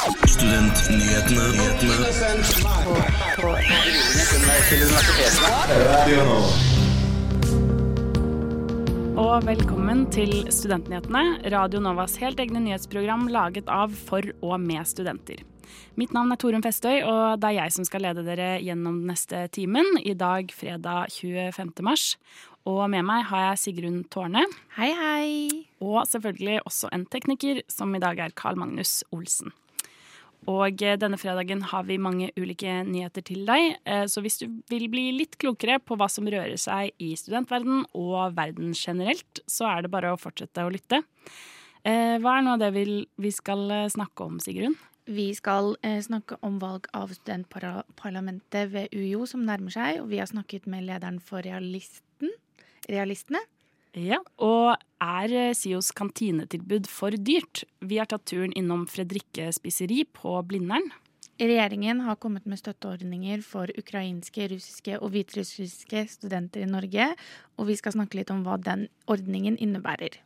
[0.00, 1.42] Studentnyhetene.
[9.20, 15.44] Og velkommen til Studentnyhetene, Radio Novas helt egne nyhetsprogram laget av, for og med studenter.
[16.00, 19.12] Mitt navn er Torunn Festøy, og det er jeg som skal lede dere gjennom den
[19.12, 20.00] neste timen.
[20.00, 21.76] I dag fredag 25.
[21.84, 22.14] mars.
[22.64, 24.48] Og med meg har jeg Sigrun Tårne.
[24.80, 25.28] Hei, hei.
[25.84, 29.52] Og selvfølgelig også en tekniker, som i dag er Carl Magnus Olsen.
[30.48, 34.46] Og eh, denne fredagen har vi mange ulike nyheter til deg, eh, så hvis du
[34.72, 39.68] vil bli litt klokere på hva som rører seg i studentverden og verden generelt, så
[39.68, 41.02] er det bare å fortsette å lytte.
[41.84, 44.78] Eh, Hva er noe av det vi skal snakke om, Sigrun?
[45.10, 50.28] Vi skal snakke om valg av studentparlamentet ved UiO som nærmer seg, og vi har
[50.30, 52.30] snakket med lederen for Realisten,
[52.86, 53.40] Realistene.
[53.98, 57.64] Ja, Og er eh, SIOs kantinetilbud for dyrt?
[57.82, 60.92] Vi har tatt turen innom Fredrikke spiseri på Blindern.
[61.40, 67.06] Regjeringen har kommet med støtteordninger for ukrainske, russiske og hviterussiske studenter i Norge,
[67.56, 70.20] og vi skal snakke litt om hva den ordningen innebærer.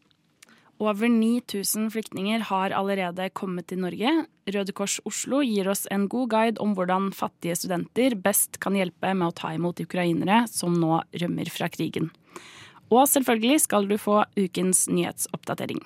[0.83, 4.11] Over 9000 flyktninger har allerede kommet til Norge.
[4.51, 9.15] Røde Kors Oslo gir oss en god guide om hvordan fattige studenter best kan hjelpe
[9.15, 12.11] med å ta imot ukrainere som nå rømmer fra krigen.
[12.91, 15.83] Og selvfølgelig skal du få ukens nyhetsoppdatering.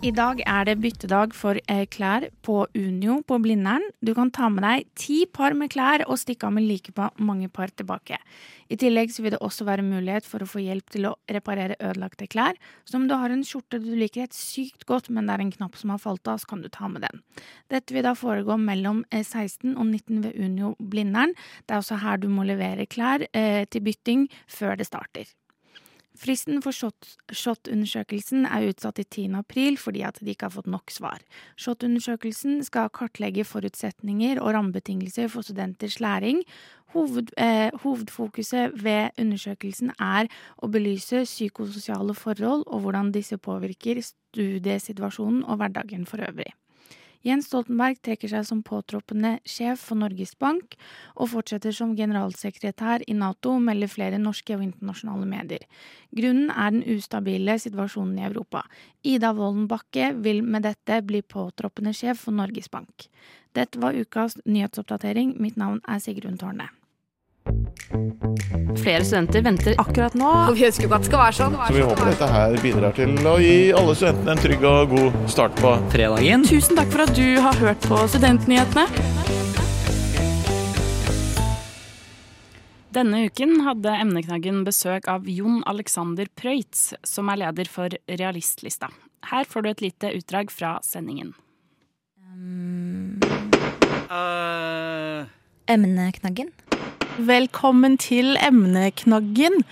[0.00, 3.82] I dag er det byttedag for eh, klær på Unio på Blindern.
[4.00, 7.50] Du kan ta med deg ti par med klær og stikke av med like mange
[7.52, 8.16] par tilbake.
[8.72, 12.30] I tillegg vil det også være mulighet for å få hjelp til å reparere ødelagte
[12.32, 12.56] klær.
[12.88, 15.52] Så om du har en skjorte du liker helt sykt godt, men det er en
[15.58, 17.20] knapp som har falt av, så kan du ta med den.
[17.68, 21.36] Dette vil da foregå mellom eh, 16 og 19 ved Unio Blindern.
[21.66, 25.28] Det er også her du må levere klær eh, til bytting før det starter.
[26.20, 29.38] Fristen for shot- SHoT-undersøkelsen er utsatt til 10.
[29.40, 31.22] april fordi at de ikke har fått nok svar.
[31.56, 36.42] SHoT-undersøkelsen skal kartlegge forutsetninger og rammebetingelser for studenters læring.
[36.92, 40.28] Hoved, eh, hovedfokuset ved undersøkelsen er
[40.60, 46.52] å belyse psykososiale forhold og hvordan disse påvirker studiesituasjonen og hverdagen for øvrig.
[47.20, 50.76] Jens Stoltenberg trekker seg som påtroppende sjef for Norges Bank,
[51.20, 55.66] og fortsetter som generalsekretær i Nato, melder flere norske og internasjonale medier.
[56.16, 58.64] Grunnen er den ustabile situasjonen i Europa.
[59.04, 63.10] Ida Wolden Bakke vil med dette bli påtroppende sjef for Norges Bank.
[63.52, 65.36] Dette var ukas nyhetsoppdatering.
[65.42, 66.70] Mitt navn er Sigrun Tårne.
[68.80, 70.28] Flere studenter venter akkurat nå.
[70.48, 71.56] Og vi ønsker jo at det skal være sånn.
[71.60, 75.18] Så vi håper dette her bidrar til å gi alle studentene en trygg og god
[75.34, 76.46] start på fredagen.
[76.48, 78.86] Tusen takk for at du har hørt på Studentnyhetene.
[82.90, 88.88] Denne uken hadde emneknaggen besøk av Jon Alexander Preutz, som er leder for Realistlista.
[89.30, 91.30] Her får du et lite utdrag fra sendingen.
[95.70, 96.50] Emneknaggen.
[97.04, 99.62] Velkommen til emneknaggen.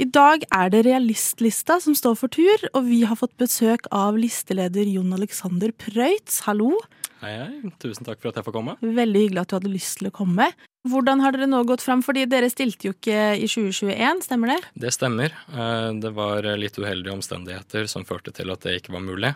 [0.00, 4.16] I dag er det Realistlista som står for tur, og vi har fått besøk av
[4.20, 6.40] listeleder Jon Alexander Prøitz.
[6.46, 6.72] Hallo.
[7.20, 7.70] Hei, hei.
[7.82, 8.76] Tusen takk for at jeg får komme.
[8.80, 10.48] Veldig hyggelig at du hadde lyst til å komme.
[10.88, 12.00] Hvordan har dere nå gått fram?
[12.04, 14.60] Fordi dere stilte jo ikke i 2021, stemmer det?
[14.86, 15.36] Det stemmer.
[15.52, 19.34] Eh, Det var litt uheldige omstendigheter som førte til at det ikke var mulig.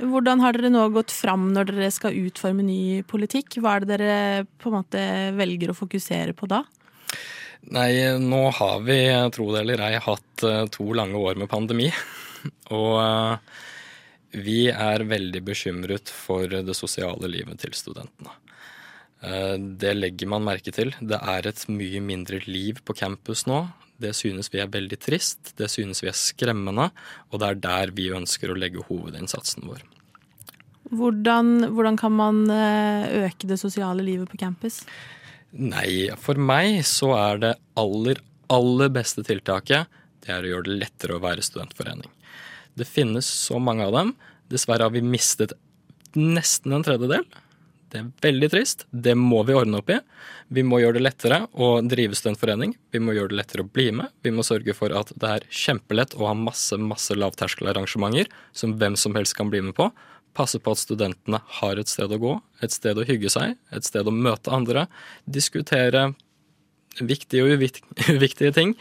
[0.00, 3.58] Hvordan har dere nå gått fram når dere skal utforme ny politikk?
[3.60, 5.02] Hva er det dere på en måte
[5.36, 6.62] velger å fokusere på da?
[7.70, 8.98] Nei, nå har vi,
[9.34, 11.92] tro det eller ei, hatt eh, to lange år med pandemi.
[12.74, 13.60] Og eh,
[14.42, 18.34] vi er veldig bekymret for det sosiale livet til studentene.
[19.22, 20.90] Eh, Det legger man merke til.
[20.98, 23.66] Det er et mye mindre liv på campus nå.
[24.02, 26.90] Det synes vi er veldig trist, det synes vi er skremmende,
[27.30, 29.84] og det er der vi ønsker å legge hovedinnsatsen vår.
[30.92, 34.82] Hvordan, hvordan kan man eh, øke det sosiale livet på campus?
[35.52, 38.20] Nei, for meg så er det aller,
[38.52, 39.88] aller beste tiltaket
[40.22, 42.10] det er å gjøre det lettere å være studentforening.
[42.78, 44.12] Det finnes så mange av dem.
[44.52, 45.54] Dessverre har vi mistet
[46.14, 47.24] nesten en tredjedel.
[47.92, 48.86] Det er veldig trist.
[48.88, 49.98] Det må vi ordne opp i.
[50.56, 52.72] Vi må gjøre det lettere å drive studentforening.
[52.92, 54.08] Vi må gjøre det lettere å bli med.
[54.24, 58.96] Vi må sørge for at det er kjempelett å ha masse masse lavterskelarrangementer som hvem
[58.96, 59.90] som helst kan bli med på.
[60.32, 62.32] Passe på at studentene har et sted å gå,
[62.64, 64.86] et sted å hygge seg, et sted å møte andre,
[65.28, 66.14] diskutere
[66.96, 67.68] viktige og
[68.16, 68.72] uviktige ting.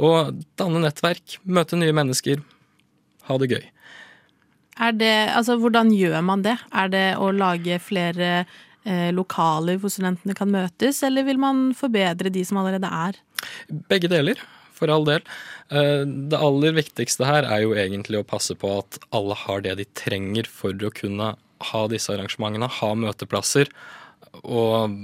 [0.00, 2.40] Og danne nettverk, møte nye mennesker,
[3.28, 3.68] ha det gøy.
[4.78, 6.56] Det, altså, hvordan gjør man det?
[6.72, 8.30] Er det å lage flere
[8.84, 13.18] eh, lokaler hvor studentene kan møtes, eller vil man forbedre de som allerede er?
[13.90, 14.40] Begge deler,
[14.76, 15.26] for all del.
[15.68, 19.76] Eh, det aller viktigste her er jo egentlig å passe på at alle har det
[19.82, 21.34] de trenger for å kunne
[21.70, 23.68] ha disse arrangementene, ha møteplasser.
[24.40, 24.96] Og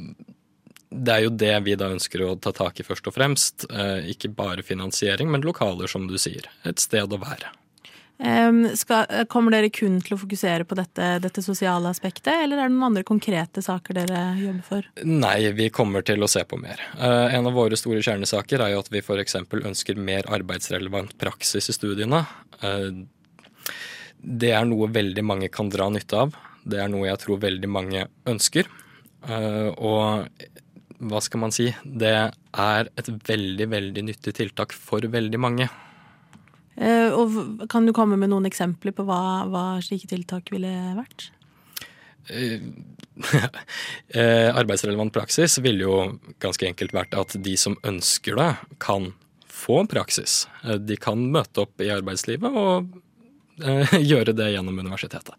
[0.91, 3.67] det er jo det vi da ønsker å ta tak i først og fremst.
[3.69, 6.49] Eh, ikke bare finansiering, men lokaler, som du sier.
[6.65, 7.53] Et sted å være.
[8.17, 12.71] Um, skal, kommer dere kun til å fokusere på dette, dette, sosiale aspektet, eller er
[12.71, 14.89] det noen andre konkrete saker dere jobber for?
[15.05, 16.81] Nei, vi kommer til å se på mer.
[16.97, 19.37] Uh, en av våre store kjernesaker er jo at vi f.eks.
[19.61, 22.25] ønsker mer arbeidsrelevant praksis i studiene.
[22.65, 23.05] Uh,
[24.17, 26.37] det er noe veldig mange kan dra nytte av.
[26.67, 28.67] Det er noe jeg tror veldig mange ønsker.
[29.27, 30.27] Og
[30.99, 31.69] hva skal man si?
[31.85, 35.69] Det er et veldig, veldig nyttig tiltak for veldig mange.
[36.77, 41.31] Eh, og kan du komme med noen eksempler på hva, hva slike tiltak ville vært?
[42.29, 42.61] Eh,
[44.21, 45.97] eh, arbeidsrelevant praksis ville jo
[46.43, 48.53] ganske enkelt vært at de som ønsker det,
[48.83, 49.15] kan
[49.57, 50.45] få praksis.
[50.85, 52.91] De kan møte opp i arbeidslivet og
[54.11, 55.33] gjøre det gjennom universitetet.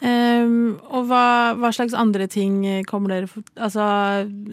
[0.00, 3.84] Um, og hva, hva, slags andre ting kommer dere for, Altså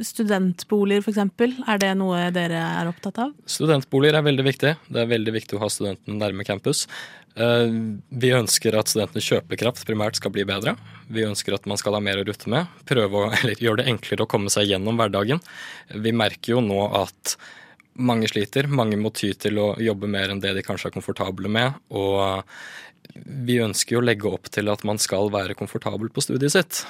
[0.04, 1.22] studentboliger, f.eks.
[1.64, 3.32] Er det noe dere er opptatt av?
[3.48, 4.74] Studentboliger er veldig viktig.
[4.92, 6.84] Det er veldig viktig å ha studentene nærme campus.
[7.38, 7.70] Uh,
[8.10, 10.76] vi ønsker at studentenes kjøpekraft primært skal bli bedre.
[11.08, 12.68] Vi ønsker at man skal ha mer å rutte med.
[12.90, 13.30] Prøve å,
[13.64, 15.40] gjøre det enklere å komme seg gjennom hverdagen.
[15.96, 17.38] Vi merker jo nå at
[17.98, 18.68] mange sliter.
[18.70, 21.80] Mange må ty til å jobbe mer enn det de kanskje er komfortable med.
[21.96, 22.44] Og
[23.26, 26.86] vi ønsker jo å legge opp til at man skal være komfortabel på studiet sitt.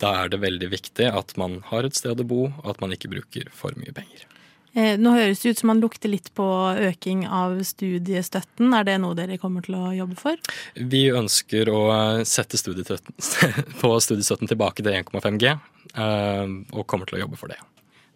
[0.00, 2.94] Da er det veldig viktig at man har et sted å bo, og at man
[2.96, 4.26] ikke bruker for mye penger.
[4.70, 6.46] Eh, nå høres det ut som man lukter litt på
[6.78, 8.70] øking av studiestøtten.
[8.76, 10.38] Er det noe dere kommer til å jobbe for?
[10.78, 11.82] Vi ønsker å
[12.28, 13.16] sette studiestøtten,
[13.82, 15.56] på studiestøtten tilbake til 1,5 G,
[15.94, 17.58] eh, og kommer til å jobbe for det.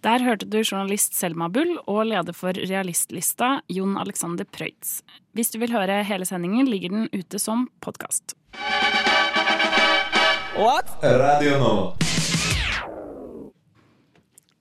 [0.05, 4.99] Der hørte du journalist Selma Bull og leder for Realistlista, Jon Alexander Preutz.
[5.33, 8.35] Hvis du vil høre hele sendingen, ligger den ute som podkast.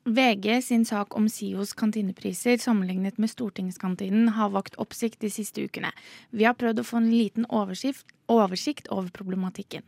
[0.06, 5.92] VG sin sak om SIOs kantinepriser sammenlignet med stortingskantinen har vakt oppsikt de siste ukene.
[6.32, 9.84] Vi har prøvd å få en liten oversikt over problematikken.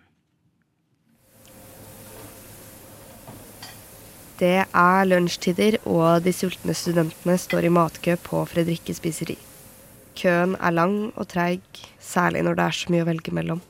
[4.35, 9.37] Det er lunsjtider, og de sultne studentene står i matkø på Fredrikke spiseri.
[10.19, 11.63] Køen er lang og treig,
[12.03, 13.61] særlig når det er så mye å velge mellom.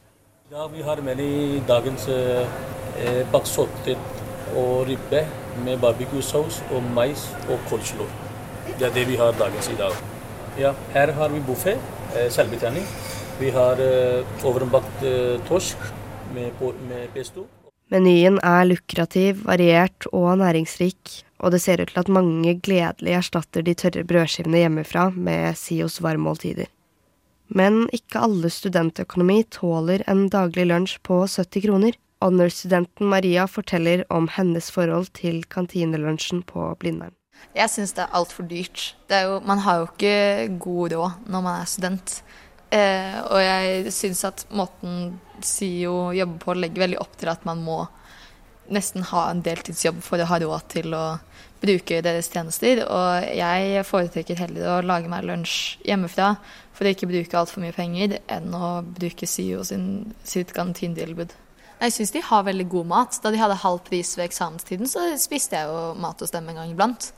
[0.49, 4.01] Ja, vi har med i dagens eh, baksotter
[4.57, 5.21] og ribbe
[5.65, 8.09] med barbecuesaus og mais og coleslaw.
[8.79, 9.93] Det er det vi har dagens i dag.
[10.57, 11.75] Ja, her har vi buffé,
[12.15, 12.87] eh, selvbetjening.
[13.39, 15.77] Vi har eh, overbakt eh, torsk
[16.33, 16.51] med,
[16.89, 17.45] med pesto.
[17.93, 23.61] Menyen er lukrativ, variert og næringsrik, og det ser ut til at mange gledelig erstatter
[23.65, 26.71] de tørre brødskivene hjemmefra med Sios varmmåltider.
[27.47, 31.99] Men ikke alle studentøkonomi tåler en daglig lunsj på 70 kroner.
[32.25, 37.13] Honor-studenten Maria forteller om hennes forhold til kantinelunsjen på Blindern.
[37.53, 38.95] Jeg syns det er altfor dyrt.
[39.13, 42.17] Er jo, man har jo ikke god råd når man er student.
[42.75, 47.61] Eh, og jeg syns at måten SIO jobber på, legger veldig opp til at man
[47.63, 47.83] må
[48.73, 51.05] nesten ha en deltidsjobb for å ha råd til å
[51.61, 52.81] bruke deres tjenester.
[52.83, 56.33] Og jeg foretrekker heller å lage meg lunsj hjemmefra
[56.75, 59.87] for å ikke bruke altfor mye penger, enn å bruke SIO sin,
[60.27, 61.33] sitt kantinetilbud.
[61.75, 63.17] Jeg syns de har veldig god mat.
[63.23, 66.61] Da de hadde halv pris ved eksamenstiden, så spiste jeg jo mat hos dem en
[66.61, 67.11] gang iblant.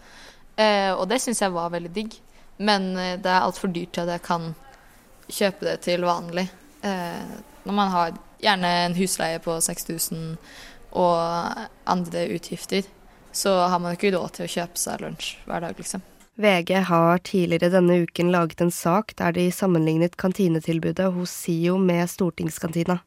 [0.58, 2.18] Eh, og det syns jeg var veldig digg.
[2.58, 4.50] Men eh, det er altfor dyrt til at jeg kan
[5.30, 6.48] kjøpe det til vanlig.
[6.82, 10.38] Eh, når man har gjerne en husleie på 6000
[10.98, 12.86] og andre utgifter,
[13.32, 16.06] så har man ikke råd til å kjøpe seg lunsj hver dag, liksom.
[16.38, 22.06] VG har tidligere denne uken laget en sak der de sammenlignet kantinetilbudet hos SIO med
[22.14, 23.00] stortingskantina.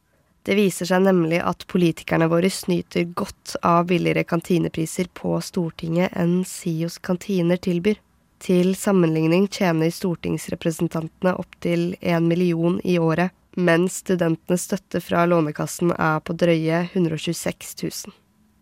[0.43, 6.41] Det viser seg nemlig at politikerne våre snyter godt av billigere kantinepriser på Stortinget enn
[6.49, 7.99] SIOs kantiner tilbyr.
[8.41, 16.19] Til sammenligning tjener stortingsrepresentantene opptil én million i året mens studentenes støtte fra Lånekassen er
[16.25, 18.15] på drøye 126 000.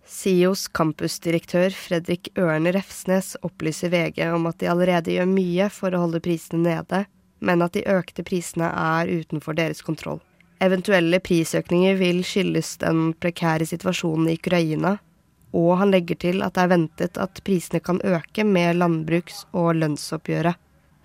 [0.09, 6.01] SIOs campusdirektør Fredrik Ørne Refsnes opplyser VG om at de allerede gjør mye for å
[6.07, 7.03] holde prisene nede,
[7.39, 10.19] men at de økte prisene er utenfor deres kontroll.
[10.59, 14.98] Eventuelle prisøkninger vil skyldes den prekære situasjonen i Ukraina,
[15.56, 19.75] og han legger til at det er ventet at prisene kan øke med landbruks- og
[19.82, 20.58] lønnsoppgjøret.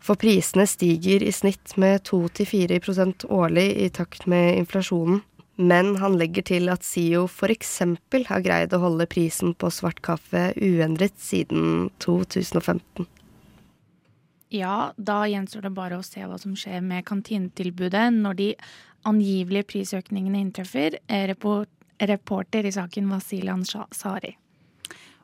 [0.05, 5.23] For prisene stiger i snitt med 2-4% årlig i takt med inflasjonen.
[5.57, 7.79] Men han legger til at SIO f.eks.
[8.29, 13.07] har greid å holde prisen på svart kaffe uendret siden 2015.
[14.55, 18.49] Ja, da gjenstår det bare å se hva som skjer med kantinetilbudet når de
[19.09, 20.99] angivelige prisøkningene inntreffer.
[21.07, 24.35] Eh, report, reporter i saken Vasilian Sari.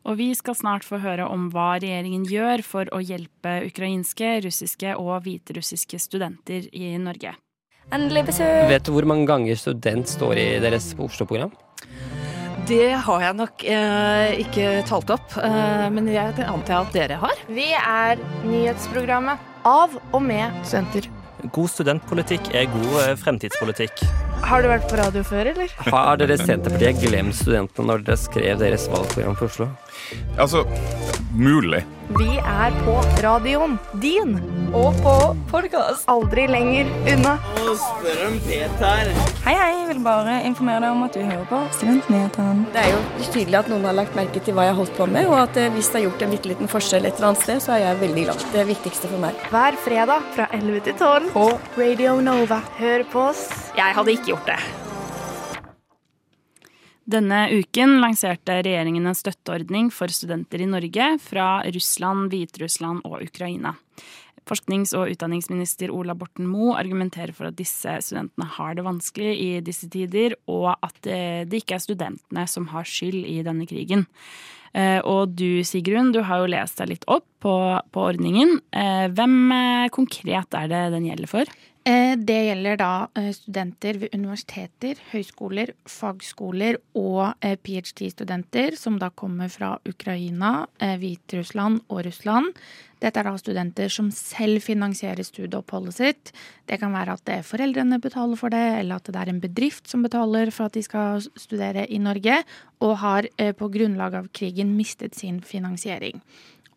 [0.09, 4.95] Og vi skal snart få høre om hva regjeringen gjør for å hjelpe ukrainske, russiske
[4.97, 7.35] og hviterussiske studenter i Norge.
[7.93, 8.69] Endelig besøk!
[8.71, 11.53] Vet du hvor mange ganger student står i deres Oslo-program?
[12.71, 17.41] Det har jeg nok eh, ikke talt opp, eh, men jeg antar at dere har.
[17.51, 21.11] Vi er nyhetsprogrammet av og med studenter.
[21.49, 24.03] God studentpolitikk er god eh, fremtidspolitikk.
[24.45, 25.73] Har du vært på radio før, eller?
[25.93, 29.69] Har dere Senterpartiet glemt studentene når dere skrev deres valgprogram for Oslo?
[30.39, 30.65] Altså,
[31.35, 31.85] mulig.
[32.19, 34.33] Vi er på radioen din.
[34.75, 35.13] Og på
[35.51, 36.09] podkast.
[36.11, 37.37] Aldri lenger unna.
[37.63, 39.13] Og spør om Peter.
[39.45, 39.71] Hei, hei.
[39.81, 42.67] Jeg vil bare informere deg om at du hører på Studentnyhetene.
[42.75, 45.09] Det er jo tydelig at noen har lagt merke til hva jeg har holdt på
[45.11, 47.47] med, og at eh, hvis det har gjort en bitte liten forskjell et eller annet
[47.47, 48.45] sted, så er jeg veldig glad.
[48.55, 49.47] Det er viktigste for meg.
[49.55, 51.49] Hver fredag fra 11 til 12 på
[51.79, 52.63] Radio Nova.
[52.79, 53.47] Hør på oss.
[53.79, 54.63] Jeg hadde ikke gjort det.
[57.11, 63.73] Denne uken lanserte regjeringen en støtteordning for studenter i Norge fra Russland, Hviterussland og Ukraina.
[64.47, 69.51] Forsknings- og utdanningsminister Ola Borten Moe argumenterer for at disse studentene har det vanskelig i
[69.65, 74.07] disse tider, og at det ikke er studentene som har skyld i denne krigen.
[74.71, 77.55] Eh, og du Sigrun, du har jo lest deg litt opp på,
[77.91, 78.61] på ordningen.
[78.71, 81.55] Eh, hvem eh, konkret er det den gjelder for?
[81.91, 89.09] Eh, det gjelder da eh, studenter ved universiteter, høyskoler, fagskoler og eh, ph.d.-studenter som da
[89.11, 92.53] kommer fra Ukraina, Hviterussland og Russland.
[93.01, 96.33] Dette er da studenter som selv finansierer studieoppholdet sitt.
[96.69, 99.43] Det kan være at det er foreldrene betaler for det, eller at det er en
[99.43, 102.43] bedrift som betaler for at de skal studere i Norge,
[102.85, 106.21] og har på grunnlag av krigen mistet sin finansiering.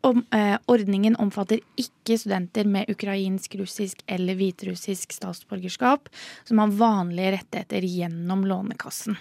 [0.03, 6.09] Om, eh, ordningen omfatter ikke studenter med ukrainsk, russisk eller hviterussisk statsborgerskap
[6.43, 9.15] som har vanlige rettigheter gjennom Lånekassen.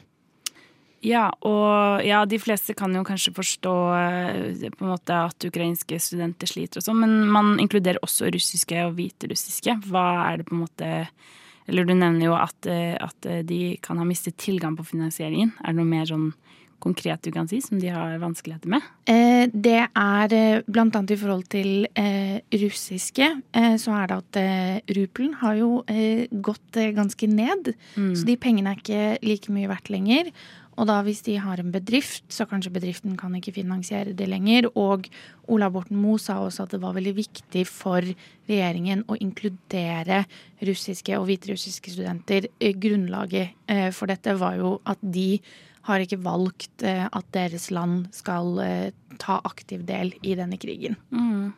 [1.02, 6.00] Ja, og ja, de fleste kan jo kanskje forstå eh, på en måte at ukrainske
[6.02, 9.78] studenter sliter og sånn, men man inkluderer også russiske og hviterussiske.
[9.86, 10.90] Hva er det på en måte
[11.70, 15.52] Eller du nevner jo at, eh, at de kan ha mistet tilgang på finansieringen.
[15.62, 16.32] Er det noe mer sånn
[16.82, 18.86] konkret du kan si, som de har vanskeligheter med?
[19.10, 24.38] Eh, det er eh, blant annet i forhold til eh, russiske, så er det at
[24.96, 25.70] rupelen har jo
[26.44, 27.72] gått ganske ned.
[27.96, 28.10] Mm.
[28.16, 30.30] Så de pengene er ikke like mye verdt lenger.
[30.80, 34.70] Og da hvis de har en bedrift, så kanskje bedriften kan ikke finansiere det lenger.
[34.78, 35.08] Og
[35.52, 38.06] Ola Borten Moe sa også at det var veldig viktig for
[38.48, 40.22] regjeringen å inkludere
[40.64, 42.48] russiske og hviterussiske studenter.
[42.58, 45.42] Grunnlaget for dette var jo at de
[45.88, 50.98] har ikke valgt eh, at deres land skal eh, ta aktiv del i denne krigen.
[51.10, 51.52] Mm.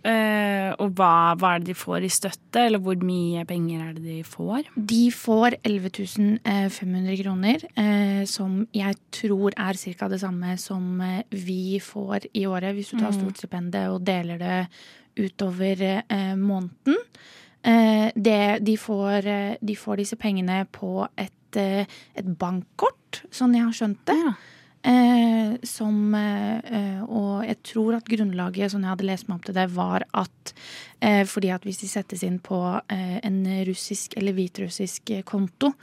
[0.00, 3.90] Uh, og hva, hva, er det de får i støtte, eller hvor mye penger er
[3.98, 4.70] det de får?
[4.88, 5.90] De får 11
[6.72, 10.08] 500 kroner, uh, som jeg tror er ca.
[10.08, 14.62] det samme som vi får i året, hvis du tar stortstipendet og deler det
[15.20, 16.96] utover uh, måneden.
[17.60, 19.26] Det, de, får,
[19.60, 24.18] de, får, disse pengene på et et, et bankkort, sånn jeg har skjønt det.
[24.20, 24.34] Ja.
[24.82, 29.56] Eh, som eh, Og jeg tror at grunnlaget, sånn jeg hadde lest meg opp til
[29.58, 30.52] det, var at
[31.04, 32.56] eh, fordi at hvis de settes inn på
[32.88, 35.74] eh, en russisk eller hvitrussisk konto,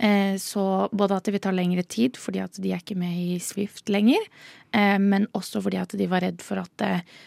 [0.00, 3.18] eh, så både at det vil ta lengre tid fordi at de er ikke med
[3.20, 4.24] i Swift lenger,
[4.72, 6.84] eh, men også fordi at de var redd for at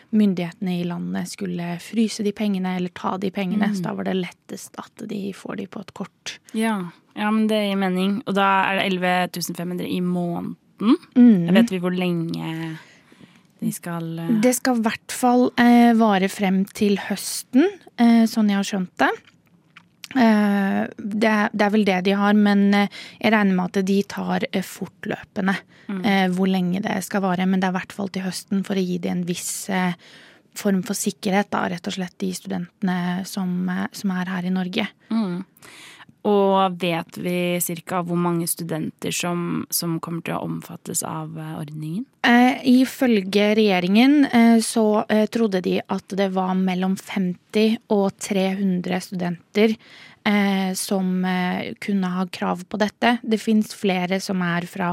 [0.10, 3.70] myndighetene i landet skulle fryse de pengene eller ta de pengene.
[3.70, 3.76] Mm.
[3.78, 6.40] Så da var det lettest at de får de på et kort.
[6.58, 6.80] Ja,
[7.14, 8.18] ja men det gir mening.
[8.26, 10.58] Og da er det 11 500 i måneden?
[10.82, 11.50] Mm.
[11.56, 12.76] Vet vi hvor lenge
[13.60, 14.36] de skal uh...
[14.44, 17.68] Det skal i hvert fall eh, vare frem til høsten,
[18.00, 19.12] eh, sånn jeg har skjønt det.
[20.10, 25.54] Det, det, er vel det de har, men jeg regner med at de tar fortløpende
[25.86, 26.00] mm.
[26.34, 27.46] hvor lenge det skal vare.
[27.46, 29.70] Men det er i hvert fall til høsten for å gi det en viss
[30.58, 32.98] form for sikkerhet, da, rett og slett de studentene
[33.30, 34.88] som, som er her i Norge.
[35.14, 35.46] Mm.
[36.28, 38.02] Og vet vi ca.
[38.04, 42.04] hvor mange studenter som, som, kommer til å omfattes av eh, ordningen?
[42.28, 49.00] Eh, ifølge regjeringen eh, så eh, trodde de at det var mellom 50 og 300
[49.08, 49.78] studenter
[50.28, 53.18] eh, som eh, kunne ha krav på dette.
[53.24, 54.92] Det fins flere som er fra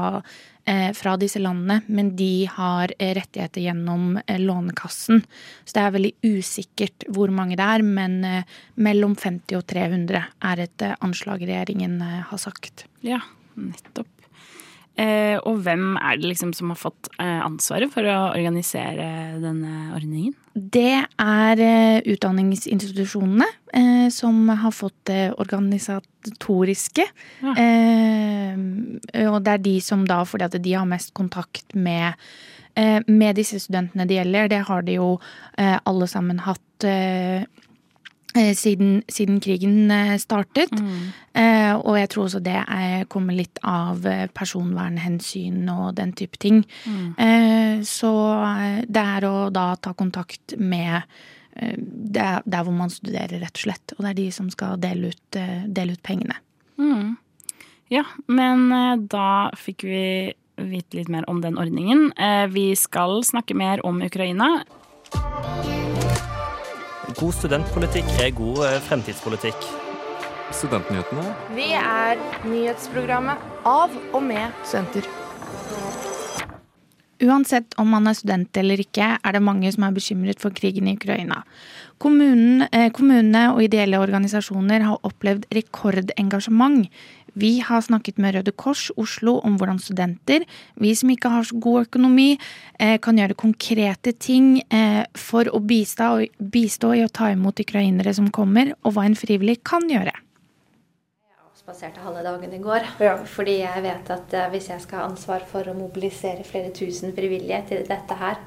[0.97, 5.23] fra disse landene, men de har eh, rettigheter gjennom eh, Lånekassen.
[5.63, 8.19] Så det er veldig usikkert hvor mange det er, men
[8.75, 12.87] mellom 50 og 300 er et anslag regjeringen har sagt.
[13.05, 13.21] Ja,
[13.57, 14.16] Nettopp.
[14.97, 19.91] Eh, og hvem er det liksom som har fått eh, ansvaret for å organisere denne
[19.93, 20.33] ordningen?
[20.57, 23.45] Det er eh, utdanningsinstitusjonene
[23.77, 27.05] eh, som har fått det organisatoriske.
[27.45, 28.57] Eh,
[29.27, 32.17] og det er de som da, fordi at de har mest kontakt med,
[32.73, 34.49] eh, med disse studentene det gjelder.
[34.55, 35.11] Det har de jo
[35.57, 36.85] alle sammen hatt
[38.57, 40.71] siden, siden krigen startet.
[40.71, 41.15] startet.
[41.37, 46.39] Eh, og jeg tror også det er, kommer litt av eh, personvernhensyn og den type
[46.41, 46.63] ting.
[46.87, 47.09] Mm.
[47.21, 48.13] Eh, så
[48.47, 50.95] eh, det er å da ta kontakt med
[51.53, 53.95] eh, der, der hvor man studerer, rett og slett.
[53.97, 56.39] Og det er de som skal dele ut, eh, dele ut pengene.
[56.81, 57.15] Mm.
[57.93, 60.03] Ja, men eh, da fikk vi
[60.57, 62.09] vite litt mer om den ordningen.
[62.17, 64.55] Eh, vi skal snakke mer om Ukraina.
[67.17, 69.63] God studentpolitikk er god eh, fremtidspolitikk.
[70.53, 71.23] Studentnyhetene.
[71.57, 75.09] Vi er nyhetsprogrammet av og med studenter.
[77.23, 80.89] Uansett om man er student eller ikke, er det mange som er bekymret for krigen
[80.89, 81.41] i Ukraina.
[81.97, 86.85] Kommunen, eh, kommunene og ideelle organisasjoner har opplevd rekordengasjement.
[87.33, 90.45] Vi har snakket med Røde Kors Oslo om hvordan studenter,
[90.77, 92.37] vi som ikke har så god økonomi,
[92.79, 98.13] eh, kan gjøre konkrete ting eh, for å bistå, bistå i å ta imot ukrainere
[98.13, 100.13] som kommer, og hva en frivillig kan gjøre.
[101.67, 102.85] Spaserte halve dagen i går.
[103.27, 107.11] Fordi jeg vet at eh, hvis jeg skal ha ansvar for å mobilisere flere tusen
[107.15, 108.37] frivillige til dette her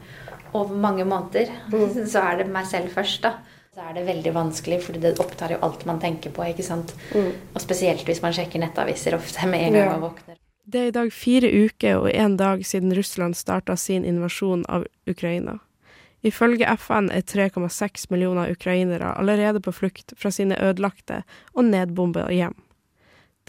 [0.57, 1.51] over mange måneder,
[2.13, 3.35] så er det meg selv først, da.
[3.77, 6.47] Så er det veldig vanskelig, fordi det opptar jo alt man tenker på.
[6.49, 6.95] ikke sant?
[7.15, 9.93] Og spesielt hvis man sjekker nettaviser ofte med en gang Ja.
[9.99, 10.39] man våkner.
[10.71, 14.87] Det er i dag fire uker og én dag siden Russland starta sin invasjon av
[15.07, 15.59] Ukraina.
[16.25, 21.23] Ifølge FN er 3,6 millioner ukrainere allerede på flukt fra sine ødelagte
[21.55, 22.57] og nedbomba hjem.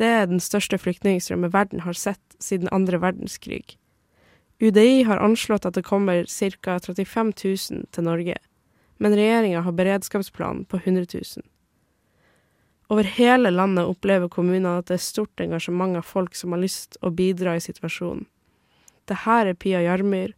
[0.02, 3.78] Det er den største flyktningstrømmen verden har sett siden andre verdenskrig.
[4.62, 6.80] UDI har anslått at det kommer ca.
[6.82, 8.36] 35 000 til Norge,
[8.98, 11.46] men regjeringa har beredskapsplan på 100 000.
[12.92, 16.98] Over hele landet opplever kommunene at det er stort engasjement av folk som har lyst
[17.02, 18.26] å bidra i situasjonen.
[19.06, 20.34] Det her er Pia Jarmyr.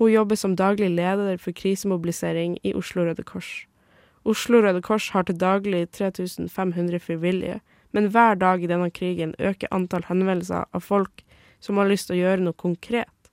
[0.00, 3.66] Hun jobber som daglig leder for krisemobilisering i Oslo Røde Kors.
[4.24, 7.60] Oslo Røde Kors har til daglig 3500 frivillige,
[7.92, 11.24] men hver dag i denne krigen øker antall henvendelser av folk
[11.62, 13.32] som har lyst til å gjøre noe konkret.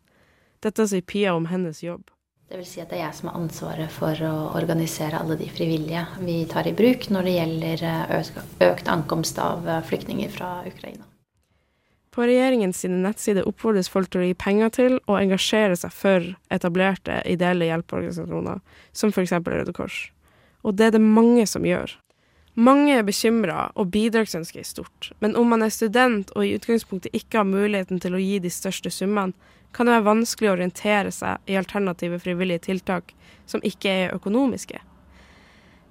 [0.63, 2.09] Dette sier Pia om hennes jobb.
[2.49, 5.45] Det vil si at det er jeg som har ansvaret for å organisere alle de
[5.53, 8.31] frivillige vi tar i bruk når det gjelder eh,
[8.71, 11.05] økt, ankomst av eh, flyktninger fra Ukraina.
[12.09, 17.19] På regjeringens nettsider oppfordres folk til å gi penger til og engasjere seg for etablerte
[17.29, 18.63] ideelle hjelpeorganisasjoner,
[18.97, 19.37] som f.eks.
[19.45, 20.07] Røde Kors.
[20.65, 21.93] Og det er det mange som gjør.
[22.59, 25.11] Mange er bekymra, og bidragsønsket er stort.
[25.23, 28.51] Men om man er student og i utgangspunktet ikke har muligheten til å gi de
[28.51, 29.31] største summene,
[29.71, 33.13] kan det være vanskelig å orientere seg i alternative frivillige tiltak
[33.47, 34.81] som ikke er økonomiske.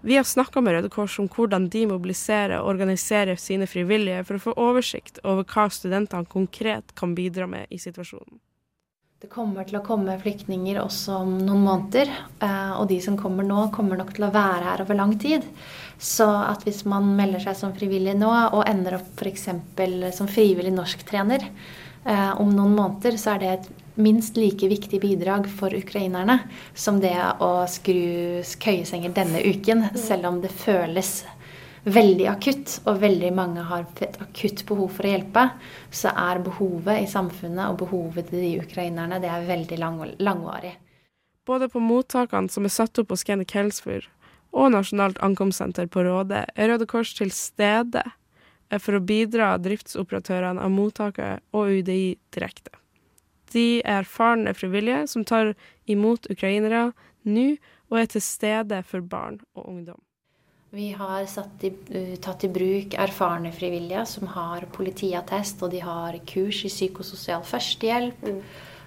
[0.02, 4.36] Vi har snakka med Røde Kors om hvordan de mobiliserer og organiserer sine frivillige for
[4.36, 8.42] å få oversikt over hva studentene konkret kan bidra med i situasjonen.
[9.18, 12.06] Det kommer til å komme flyktninger også om noen måneder.
[12.38, 15.42] eh, Og de som kommer nå, kommer nok til å være her over lang tid.
[15.98, 19.48] Så at hvis man melder seg som frivillig nå, og ender opp f.eks.
[20.14, 21.48] som frivillig norsktrener
[22.06, 26.38] eh, om noen måneder, så er det et minst like viktig bidrag for ukrainerne
[26.72, 31.24] som det å skru køyesenger denne uken, selv om det føles
[31.84, 35.44] veldig akutt, og veldig mange har et akutt behov for å hjelpe,
[35.90, 40.74] så er behovet i samfunnet og behovet til de ukrainerne det er veldig lang, langvarig.
[41.48, 44.08] Både på mottakene som er satt opp hos Kenneth Kelsford,
[44.52, 50.64] og Nasjonalt ankomstsenter på Råde, er Røde Kors til stede eh, for å bidra driftsoperatørene
[50.64, 52.72] av mottaket og UDI direkte.
[53.52, 55.54] De er erfarne frivillige som tar
[55.88, 56.90] imot ukrainere
[57.28, 57.48] nå
[57.88, 60.00] og er til stede for barn og ungdom.
[60.70, 65.80] Vi har satt i, uh, tatt i bruk erfarne frivillige som har politiattest, og de
[65.80, 68.26] har kurs i psykososial førstehjelp.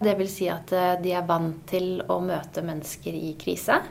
[0.02, 3.82] Det vil si at uh, de er vant til å møte mennesker i krise.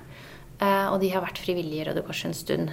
[0.60, 2.70] Uh, og de har vært frivillige i Røde Kors en stund.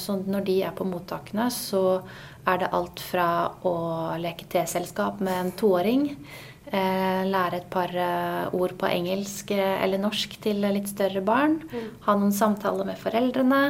[0.00, 2.00] Så når de er på mottakene, så
[2.48, 3.26] er det alt fra
[3.68, 3.74] å
[4.18, 6.06] leke T-selskap med en toåring,
[6.72, 11.60] eh, lære et par eh, ord på engelsk eh, eller norsk til litt større barn,
[12.06, 13.62] ha noen samtaler med foreldrene,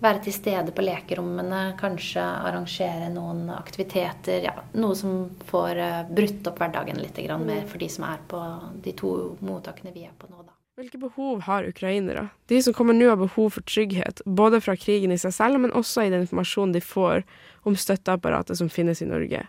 [0.00, 4.46] være til stede på lekerommene, kanskje arrangere noen aktiviteter.
[4.46, 8.40] Ja, noe som får eh, brutt opp hverdagen litt mer for de som er på
[8.84, 9.12] de to
[9.44, 10.56] mottakene vi er på nå, da.
[10.80, 12.30] Hvilke behov har ukrainere?
[12.48, 15.74] De som kommer nå har behov for trygghet, både fra krigen i seg selv, men
[15.76, 17.20] også i den informasjonen de får
[17.68, 19.42] om støtteapparatet som finnes i Norge.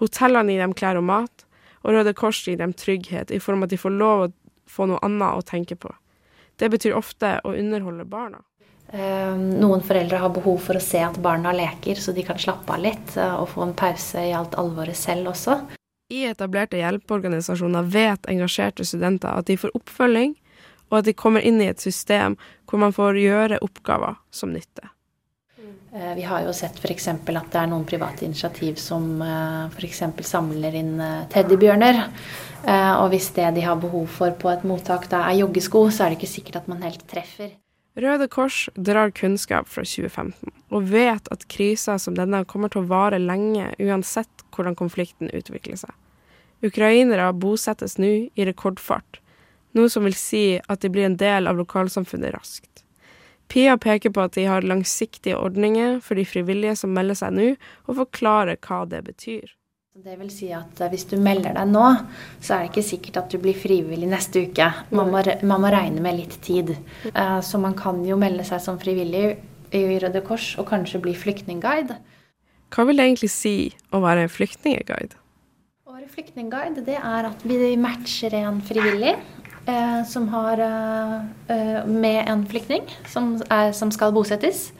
[0.00, 1.44] Hotellene gir dem klær og mat,
[1.84, 4.32] og Røde Kors gir dem trygghet i form av at de får lov å
[4.68, 5.92] få noe annet å tenke på.
[6.56, 8.40] Det betyr ofte å underholde barna.
[8.92, 12.80] Noen foreldre har behov for å se at barna leker, så de kan slappe av
[12.80, 15.58] litt eh, og få en pause i alt alvoret selv også.
[16.08, 20.38] I etablerte hjelpeorganisasjoner vet engasjerte studenter at de får oppfølging,
[20.88, 24.88] og at de kommer inn i et system hvor man får gjøre oppgaver som nytter.
[25.92, 27.08] Eh, Vi har jo sett f.eks.
[27.12, 29.20] at det er noen private initiativ som
[29.76, 30.02] f.eks.
[30.24, 32.04] samler inn eh, teddybjørner.
[32.64, 36.06] Eh, Og hvis det de har behov for på et mottak da er joggesko, så
[36.06, 37.52] er det ikke sikkert at man helt treffer.
[37.98, 42.90] Røde Kors drar kunnskap fra 2015, og vet at kriser som denne kommer til å
[42.90, 45.90] vare lenge uansett hvordan konflikten utvikler seg.
[46.62, 49.18] Ukrainere bosettes nå i rekordfart,
[49.74, 52.84] noe som vil si at de blir en del av lokalsamfunnet raskt.
[53.50, 57.52] Pia peker på at de har langsiktige ordninger for de frivillige som melder seg nå,
[57.88, 59.57] og forklarer hva det betyr.
[59.98, 61.82] Det vil si at eh, hvis du melder deg nå,
[62.38, 64.68] så er det ikke sikkert at du blir frivillig neste uke.
[64.94, 66.70] Man må, man må regne med litt tid.
[67.10, 69.24] Eh, Så man kan jo melde seg som frivillig
[69.74, 71.96] i Røde Kors og kanskje bli flyktningguide.
[72.70, 73.56] Hva vil det egentlig si
[73.90, 75.18] å være en flyktningeguide?
[75.88, 79.16] Å være flyktningguide, det er at vi matcher en frivillig
[79.68, 81.14] eh, som har, eh,
[81.54, 84.72] eh, med en flyktning som, er, som skal bosettes.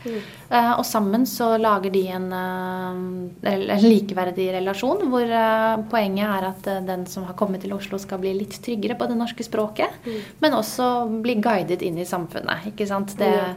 [0.50, 6.48] Eh, og sammen så lager de en, eh, en likeverdig relasjon, hvor eh, poenget er
[6.48, 10.00] at den som har kommet til Oslo skal bli litt tryggere på det norske språket,
[10.40, 12.72] men også bli guidet inn i samfunnet.
[12.72, 13.16] ikke sant?
[13.18, 13.54] Det, Ja.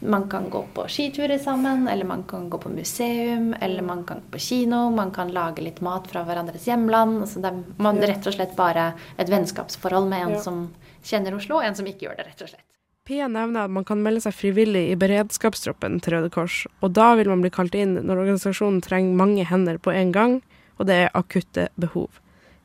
[0.00, 4.16] Man kan gå på skiturer sammen, eller man kan gå på museum, eller man kan
[4.16, 7.20] gå på kino, man kan lage litt mat fra hverandres hjemland.
[7.22, 8.06] Altså det er man, Ja.
[8.12, 10.40] rett og slett bare et vennskapsforhold med en Ja.
[10.40, 12.64] som kjenner Oslo, og en som ikke gjør det, rett og slett.
[13.06, 17.14] Pia nevner at man kan melde seg frivillig i beredskapstroppen til Røde Kors, og da
[17.14, 20.42] vil man bli kalt inn når organisasjonen trenger mange hender på en gang,
[20.78, 22.10] og det er akutte behov.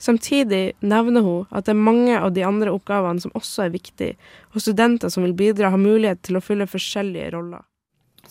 [0.01, 4.15] Samtidig nevner hun at det er mange av de andre oppgavene som også er viktige,
[4.55, 7.61] og studenter som vil bidra har mulighet til å fylle forskjellige roller.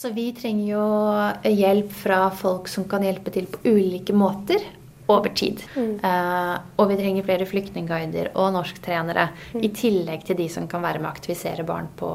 [0.01, 0.85] Så vi trenger jo
[1.53, 4.65] hjelp fra folk som kan hjelpe til på ulike måter
[5.11, 5.63] over tid.
[5.77, 9.29] Eh, og vi trenger flere flyktningguider og norsktrenere,
[9.61, 12.09] i tillegg til de som kan være med å aktivisere barn på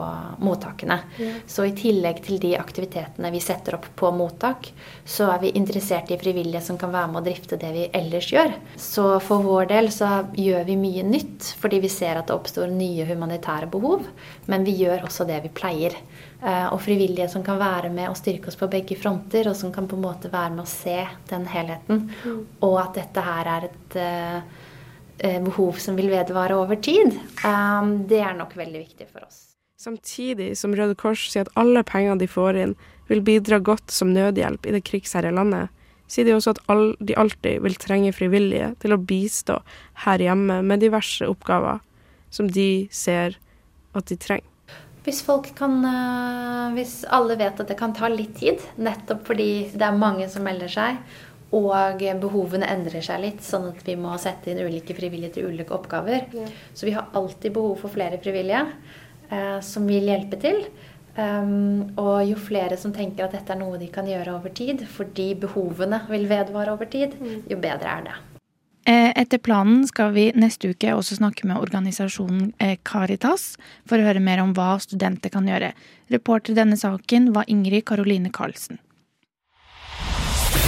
[0.45, 0.99] mottakene.
[1.17, 1.39] Mm.
[1.49, 4.71] Så i tillegg til de aktivitetene vi setter opp på mottak,
[5.05, 8.31] så er vi interessert i frivillige som kan være med å drifte det vi ellers
[8.33, 8.55] gjør.
[8.79, 12.71] Så for vår del så gjør vi mye nytt, fordi vi ser at det oppstår
[12.73, 14.07] nye humanitære behov.
[14.51, 15.97] Men vi gjør også det vi pleier.
[16.45, 19.71] Eh, Og frivillige som kan være med og styrke oss på begge fronter, og som
[19.73, 20.99] kan på en måte være med å se
[21.31, 22.05] den helheten.
[22.21, 22.45] Mm.
[22.61, 27.17] Og at dette her er et eh, behov som vil vedvare over tid.
[27.41, 29.41] Um, Det er nok veldig viktig for oss.
[29.77, 32.75] Samtidig som Røde Kors sier at alle pengene de får inn,
[33.09, 35.69] vil bidra godt som nødhjelp i det krigsherja landet,
[36.07, 39.59] sier de også at all, de alltid vil trenge frivillige til å bistå
[40.05, 41.81] her hjemme med diverse oppgaver
[42.33, 43.37] som de ser
[43.95, 44.54] at de trenger.
[45.05, 49.49] Hvis folk kan eh, Hvis alle vet at det kan ta litt tid, nettopp fordi
[49.73, 50.99] det er mange som melder seg,
[51.55, 55.75] og behovene endrer seg litt, sånn at vi må sette inn ulike frivillige til ulike
[55.77, 56.25] oppgaver.
[56.35, 56.49] Ja.
[56.75, 58.65] Så vi har alltid behov for flere frivillige
[59.29, 60.65] eh, som vil hjelpe til.
[61.15, 64.83] Um, og jo flere som tenker at dette er noe de kan gjøre over tid,
[64.97, 67.15] fordi behovene vil vedvare over tid,
[67.47, 68.21] jo bedre er det.
[68.85, 73.55] Eh, Etter planen skal vi neste uke også snakke med organisasjonen eh, Caritas
[73.89, 75.71] for å høre mer om hva studenter kan gjøre.
[76.13, 78.77] Reporter i denne saken var Ingrid Karoline Karlsen.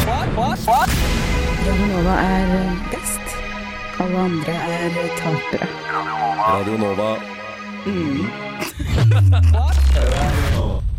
[0.08, 2.48] Radio Nova er
[2.90, 3.38] best.
[4.02, 5.70] Alle andre er tapere.
[6.42, 7.10] Radio Nova.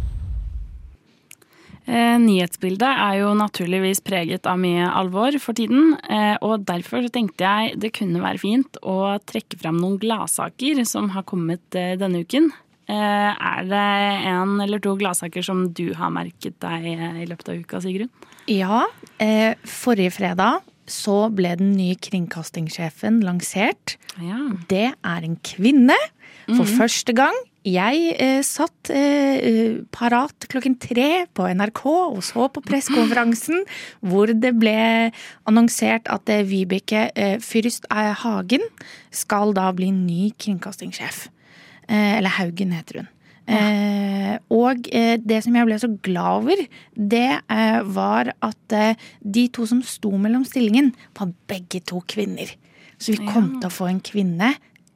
[1.88, 7.12] Eh, nyhetsbildet er jo naturligvis preget av mye alvor for tiden, eh, og derfor så
[7.14, 11.96] tenkte jeg det kunne være fint å trekke fram noen gladsaker som har kommet eh,
[11.96, 12.50] denne uken.
[12.88, 13.86] Er det
[14.30, 16.86] en eller to gladsaker som du har merket deg
[17.20, 18.08] i løpet av uka, Sigrun?
[18.48, 18.86] Ja,
[19.68, 23.98] forrige fredag så ble den nye kringkastingssjefen lansert.
[24.72, 25.98] Det er en kvinne.
[26.48, 26.74] For mm.
[26.78, 27.36] første gang.
[27.66, 33.64] Jeg eh, satt eh, parat klokken tre på NRK og så på pressekonferansen
[34.06, 34.76] hvor det ble
[35.48, 38.62] annonsert at eh, Vibeke eh, Fyrst eh, Hagen
[39.10, 41.26] skal da bli ny kringkastingssjef.
[41.90, 43.10] Eh, eller Haugen heter hun.
[43.48, 49.06] Eh, og eh, det som jeg ble så glad over, det eh, var at eh,
[49.24, 52.54] de to som sto mellom stillingen, var begge to kvinner.
[53.00, 53.60] Så vi kom Ja.
[53.62, 54.54] til å få en kvinne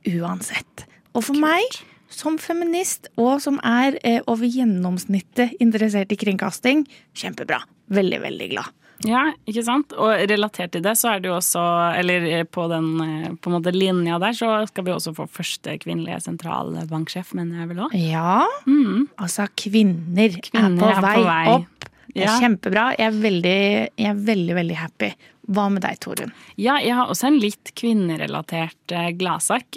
[0.09, 0.85] uansett.
[1.17, 1.81] Og for meg
[2.13, 6.85] som feminist, og som er eh, over gjennomsnittet interessert i kringkasting,
[7.17, 7.63] kjempebra.
[7.93, 8.71] Veldig, veldig glad.
[9.03, 9.91] Ja, ikke sant?
[9.99, 11.63] Og relatert til det, så er det jo også
[11.99, 15.27] Eller eh, på den eh, på en måte linja der, så skal vi også få
[15.27, 17.97] første kvinnelige sentralbanksjef, mener jeg vel òg.
[17.99, 18.45] Ja.
[18.69, 19.09] Mm.
[19.19, 21.89] Altså, kvinner, Kvinner er, på vei opp.
[22.13, 22.39] Det er Ja.
[22.39, 22.87] kjempebra.
[22.99, 23.59] Jeg er veldig,
[23.97, 25.11] jeg er veldig, veldig happy.
[25.51, 26.31] Hva med deg, Torunn?
[26.55, 29.75] Ja, jeg har også en litt kvinnerelatert eh, gladsak.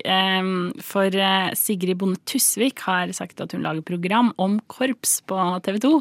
[0.86, 5.80] For eh, Sigrid Bonde Tusvik har sagt at hun lager program om korps på TV
[5.82, 5.92] 2.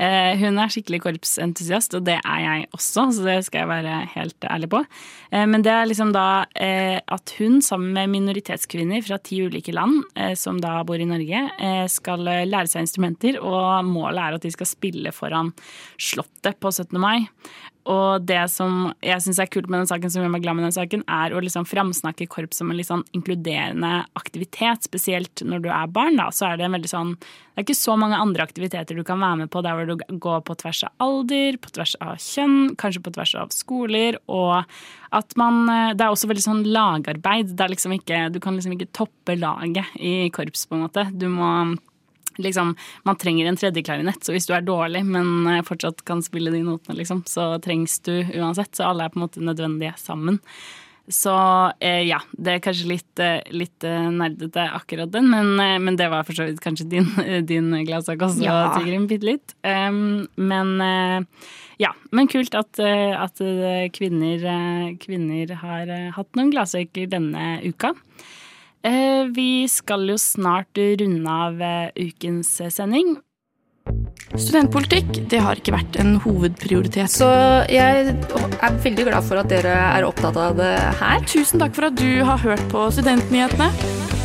[0.00, 3.98] Eh, Hun er skikkelig korpsentusiast, og det er jeg også, så det skal jeg være
[4.14, 4.80] helt ærlig på.
[5.32, 10.02] Men det er liksom da at hun sammen med minoritetskvinner fra ti ulike land,
[10.36, 11.40] som da bor i Norge,
[11.92, 15.54] skal lære seg instrumenter, og målet er at de skal spille foran
[15.96, 17.00] Slottet på 17.
[17.00, 17.24] mai.
[17.90, 20.68] Og det som jeg syns er kult med den saken, som gjør meg glad med
[20.68, 24.86] den saken, er å liksom framsnakke korps som en litt sånn inkluderende aktivitet.
[24.86, 27.16] Spesielt når du er barn, da, så er det en veldig sånn
[27.52, 30.18] Det er ikke så mange andre aktiviteter du kan være med på der hvor du
[30.24, 34.62] går på tvers av alder, på tvers av kjønn, kanskje på tvers av skoler, og
[35.12, 37.56] at man Det er også veldig sånn lagarbeid.
[37.56, 41.10] Det er liksom ikke Du kan liksom ikke toppe laget i korps, på en måte.
[41.12, 41.74] Du må
[42.38, 42.74] liksom,
[43.08, 46.52] man trenger en tredje klarinett, så hvis du er dårlig, men eh, fortsatt kan spille
[46.54, 48.74] de notene, liksom, så trengs du uansett.
[48.76, 50.40] Så alle er på en måte nødvendige sammen.
[51.08, 51.32] Så
[51.80, 56.06] eh, ja, det er kanskje litt, eh, litt eh, nerdete akkurat den, men, men det
[56.12, 57.08] var for så vidt kanskje din,
[57.50, 58.60] din gladsak også, Ja.
[58.76, 59.56] Tigrim, bitte litt.
[59.66, 61.48] Um, men eh,
[61.82, 63.40] ja, men kult at, at
[63.96, 64.44] kvinner,
[65.02, 67.90] kvinner har hatt noen gladsaker denne uka.
[68.82, 73.16] Eh, Vi skal jo snart runde av eh, ukens sending.
[74.32, 77.10] Studentpolitikk det har ikke vært en hovedprioritet.
[77.12, 77.28] Så
[77.70, 81.26] jeg er veldig glad for at dere er opptatt av det her.
[81.28, 84.21] Tusen takk for at du har hørt på Studentnyhetene.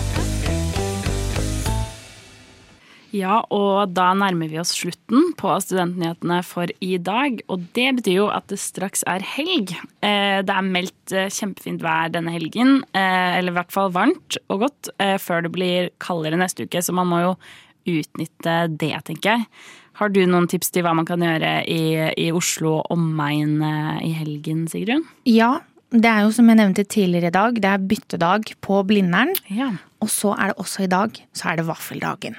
[3.17, 7.39] Ja, og da nærmer vi oss slutten på Studentnyhetene for i dag.
[7.49, 9.73] Og det betyr jo at det straks er helg.
[10.05, 14.37] Eh, Det er meldt eh, kjempefint vær denne helgen, eh, eller i hvert fall varmt
[14.51, 14.91] og godt,
[15.23, 17.33] før det blir kaldere neste uke, så man må jo
[17.87, 19.47] utnytte det, tenker jeg.
[19.97, 21.81] Har du noen tips til hva man kan gjøre i,
[22.19, 23.61] i Oslo og omegn
[24.05, 25.05] i helgen, Sigrun?
[25.25, 25.57] Ja,
[25.91, 29.33] det er jo som jeg nevnte tidligere i dag, det er byttedag på Blindern.
[30.03, 32.37] Og så er det også i dag, så er det vaffeldagen.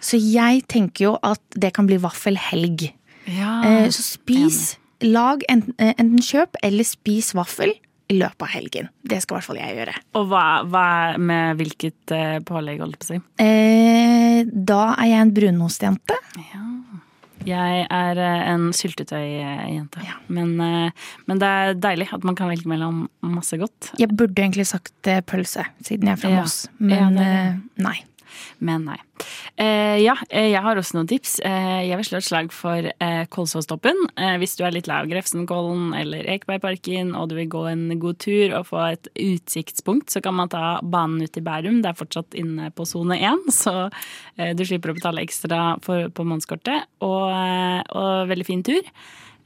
[0.00, 2.90] Så jeg tenker jo at det kan bli vaffelhelg.
[3.30, 7.74] Ja, Eh, Så spis, lag enten, eh, enten kjøp eller spis vaffel
[8.10, 8.88] i løpet av helgen.
[9.06, 9.94] Det skal i hvert fall jeg gjøre.
[10.18, 10.86] Og hva, hva
[11.18, 13.20] med hvilket eh, pålegg, holdt på å si?
[13.38, 16.16] Eh, da er jeg en brunostjente.
[17.46, 20.02] Jeg er eh, en syltetøyjente.
[20.28, 20.90] Men, eh,
[21.30, 23.92] men det er deilig at man kan velge mellom masse godt.
[24.00, 24.92] Jeg burde egentlig sagt
[25.30, 26.58] pølse, siden jeg er fra Moss.
[26.80, 27.96] Ja, Men nei.
[28.58, 28.98] Men nei.
[29.60, 31.38] Eh, ja, eh, jeg har også noen tips.
[31.44, 33.98] Eh, jeg vil slå et slag for eh, Kolsåstoppen.
[34.16, 37.86] Eh, hvis du er litt lei av Grefsenkollen eller Ekebergparken og du vil gå en
[38.00, 41.80] god tur og få et utsiktspunkt, så kan man ta banen ut til Bærum.
[41.84, 43.74] Det er fortsatt inne på sone 1, så
[44.36, 46.88] eh, du slipper å betale ekstra for, på månedskortet.
[47.04, 47.28] Og,
[47.96, 48.86] og veldig fin tur.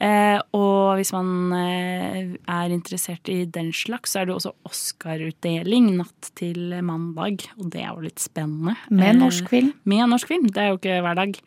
[0.02, 5.92] Eh, og hvis man eh, er interessert i den slags, så er det også Oscar-utdeling
[6.00, 7.46] natt til mandag.
[7.60, 8.76] Og det er jo litt spennende.
[8.90, 9.72] Med Eh, norsk film.
[9.84, 10.48] Med norsk film.
[10.50, 11.38] Det er jo ikke hver dag.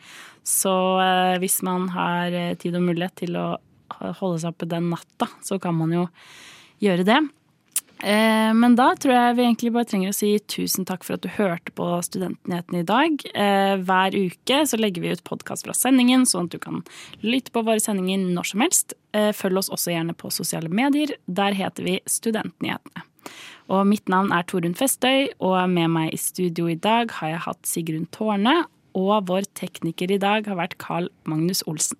[0.48, 0.74] Så
[1.44, 3.58] hvis man har tid og mulighet til å
[3.92, 6.06] holde seg oppe den natta, så kan man jo
[6.80, 7.18] gjøre det.
[8.04, 11.24] Eh, Men da tror jeg vi egentlig bare trenger å si tusen takk for at
[11.26, 13.26] du hørte på Studentnyhetene i dag.
[13.34, 16.84] Eh, Hver uke så legger vi ut podkast fra sendingen, sånn at du kan
[17.26, 18.94] lytte på våre sendinger når som helst.
[19.14, 21.16] Eh, Følg oss også gjerne på sosiale medier.
[21.28, 23.04] Der heter vi Studentnyhetene.
[23.70, 27.46] Og mitt navn er Torunn Festøy, og med meg i studio i dag har jeg
[27.50, 28.64] hatt Sigrun Tårne,
[28.96, 32.00] og vår tekniker i dag har vært Carl Magnus Olsen.